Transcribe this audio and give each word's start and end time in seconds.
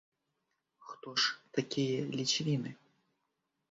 Хто 0.93 1.13
ж 1.25 1.29
такія 1.59 2.01
ліцвіны? 2.19 2.69